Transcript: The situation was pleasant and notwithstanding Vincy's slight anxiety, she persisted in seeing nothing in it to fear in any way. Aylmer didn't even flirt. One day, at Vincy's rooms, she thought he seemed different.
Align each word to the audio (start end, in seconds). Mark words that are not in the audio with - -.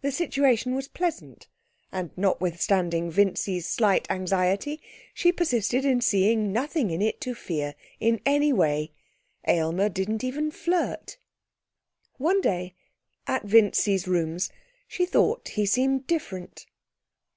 The 0.00 0.10
situation 0.10 0.74
was 0.74 0.88
pleasant 0.88 1.46
and 1.92 2.10
notwithstanding 2.18 3.08
Vincy's 3.08 3.66
slight 3.68 4.10
anxiety, 4.10 4.82
she 5.14 5.30
persisted 5.30 5.84
in 5.84 6.00
seeing 6.00 6.50
nothing 6.52 6.90
in 6.90 7.00
it 7.00 7.20
to 7.20 7.36
fear 7.36 7.76
in 8.00 8.20
any 8.26 8.52
way. 8.52 8.90
Aylmer 9.46 9.88
didn't 9.88 10.24
even 10.24 10.50
flirt. 10.50 11.18
One 12.18 12.40
day, 12.40 12.74
at 13.28 13.44
Vincy's 13.44 14.08
rooms, 14.08 14.50
she 14.88 15.06
thought 15.06 15.50
he 15.50 15.66
seemed 15.66 16.08
different. 16.08 16.66